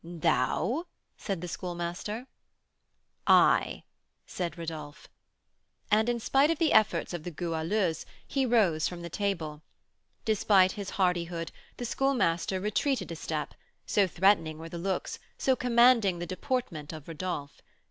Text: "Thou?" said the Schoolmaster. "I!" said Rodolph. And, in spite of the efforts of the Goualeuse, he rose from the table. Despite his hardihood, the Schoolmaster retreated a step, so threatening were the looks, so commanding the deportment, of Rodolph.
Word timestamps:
"Thou?" 0.03 0.87
said 1.15 1.41
the 1.41 1.47
Schoolmaster. 1.47 2.25
"I!" 3.27 3.83
said 4.25 4.57
Rodolph. 4.57 5.07
And, 5.91 6.09
in 6.09 6.19
spite 6.19 6.49
of 6.49 6.57
the 6.57 6.73
efforts 6.73 7.13
of 7.13 7.21
the 7.21 7.29
Goualeuse, 7.29 8.07
he 8.27 8.43
rose 8.43 8.87
from 8.87 9.03
the 9.03 9.11
table. 9.11 9.61
Despite 10.25 10.71
his 10.71 10.89
hardihood, 10.93 11.51
the 11.77 11.85
Schoolmaster 11.85 12.59
retreated 12.59 13.11
a 13.11 13.15
step, 13.15 13.53
so 13.85 14.07
threatening 14.07 14.57
were 14.57 14.69
the 14.69 14.79
looks, 14.79 15.19
so 15.37 15.55
commanding 15.55 16.17
the 16.17 16.25
deportment, 16.25 16.91
of 16.91 17.07
Rodolph. 17.07 17.61